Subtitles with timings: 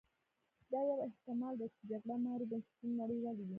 [0.71, 3.45] دا یو احتما ل دی چې جګړه مارو بنسټونه نړولي وي.